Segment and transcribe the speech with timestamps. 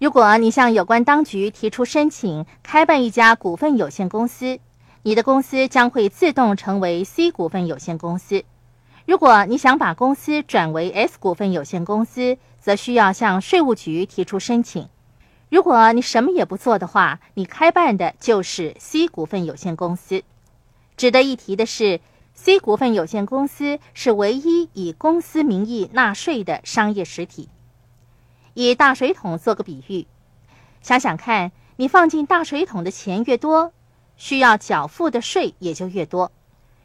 [0.00, 4.58] 如果你向有关当局提出申请开办一家股份有限公司，
[5.02, 8.42] 你的公司将会自动成为 C 股份有限公司。
[9.04, 14.88] 如果你想把公司转为 S 股份有限公司，则需要向税务局提出申请。
[15.50, 20.22] 如果你什么也不做的话，你开办的就是 C 股份有限公司。
[20.96, 22.00] 值得一提的是
[22.32, 27.50] ，C 股份有限公司是唯一以公司名义纳税的商业实体。
[28.54, 30.06] 以大水桶做个比喻，
[30.82, 33.72] 想想看，你放进大水桶的钱越多，
[34.16, 36.32] 需要缴付的税也就越多。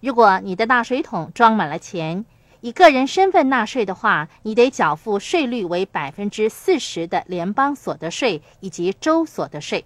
[0.00, 2.24] 如果你的大水桶装满了钱，
[2.62, 9.84] 以个人身份纳税的话，你得缴付税率为百分之四十的联邦所得税以及州所得税。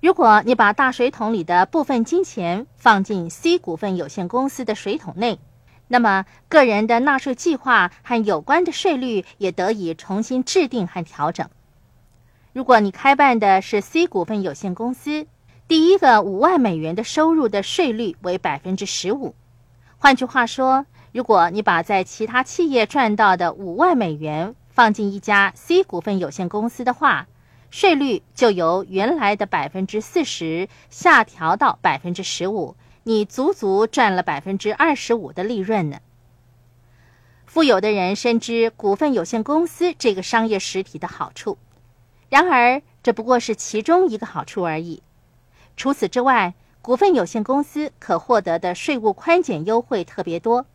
[0.00, 5.38] 如果你把大水桶里的部分金钱放进 C 股份有限公司的水桶内，
[5.92, 11.48] 那么，个人的纳税计划和有关的税率也得以重新制定和调整。
[12.52, 15.26] 如果你开办的是 C 股份有限公司，
[15.66, 19.34] 第一个五万美元的收入的税率为百分之十五。
[19.98, 27.26] 换句话说，如果你把在其他企业赚到的五万美元放进一家 C 股份有限公司的话，
[27.68, 32.76] 税率就由原来的百分之四十下调到百分之十五。
[33.10, 35.98] 你足足赚了百分之二十五的利润呢。
[37.44, 41.58] 富有的人深知股份有限公司这个商业实体的好处，
[42.28, 45.02] 然而这不过是其中一个好处而已。
[45.76, 50.66] 除此之外，股份有限公司可获得的税务宽减优惠特别多。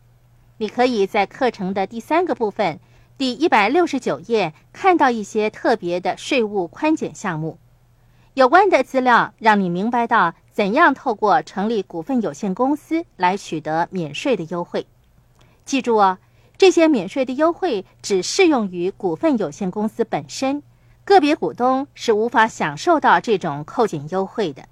[0.58, 2.78] 你可以在课程的第三个部分
[3.16, 7.56] 第一百六十九页看到一些特别的税务宽减项目，
[8.34, 10.34] 有关的资料让你明白到。
[10.56, 14.86] 怎样透过成立股份有限公司来取得免税的优惠？
[15.66, 16.16] 记住哦，
[16.56, 20.62] 这些免税的优惠只适用于股份有限公司本身，
[21.04, 24.66] 个别股东是无法享受到这种扣减优惠的。